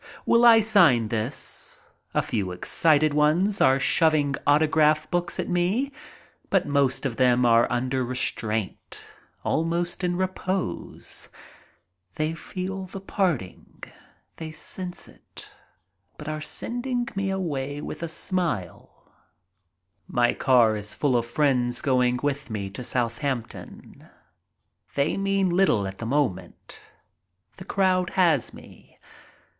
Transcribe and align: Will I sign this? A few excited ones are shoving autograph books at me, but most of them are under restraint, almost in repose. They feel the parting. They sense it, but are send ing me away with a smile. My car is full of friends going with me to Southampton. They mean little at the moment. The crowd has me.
Will 0.25 0.43
I 0.45 0.61
sign 0.61 1.09
this? 1.09 1.79
A 2.15 2.23
few 2.23 2.51
excited 2.51 3.13
ones 3.13 3.61
are 3.61 3.79
shoving 3.79 4.33
autograph 4.47 5.07
books 5.11 5.39
at 5.39 5.47
me, 5.47 5.91
but 6.49 6.65
most 6.65 7.05
of 7.05 7.17
them 7.17 7.45
are 7.45 7.71
under 7.71 8.03
restraint, 8.03 9.03
almost 9.43 10.03
in 10.03 10.15
repose. 10.15 11.29
They 12.15 12.33
feel 12.33 12.87
the 12.87 12.99
parting. 12.99 13.83
They 14.37 14.49
sense 14.51 15.07
it, 15.07 15.51
but 16.17 16.27
are 16.27 16.41
send 16.41 16.87
ing 16.87 17.09
me 17.15 17.29
away 17.29 17.79
with 17.79 18.01
a 18.01 18.07
smile. 18.07 19.13
My 20.07 20.33
car 20.33 20.75
is 20.75 20.95
full 20.95 21.15
of 21.15 21.27
friends 21.27 21.79
going 21.79 22.17
with 22.23 22.49
me 22.49 22.71
to 22.71 22.83
Southampton. 22.83 24.09
They 24.95 25.15
mean 25.15 25.51
little 25.51 25.85
at 25.85 25.99
the 25.99 26.07
moment. 26.07 26.81
The 27.57 27.65
crowd 27.65 28.09
has 28.17 28.51
me. 28.51 28.97